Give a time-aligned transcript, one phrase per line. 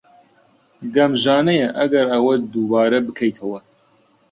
[0.95, 3.59] گەمژانەیە ئەگەر ئەوە دووبارە بکەیتەوە.